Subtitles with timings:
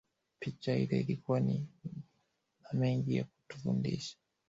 [0.39, 1.53] Picha ile ilikuwa na
[2.73, 4.17] mengi ya kutufundisha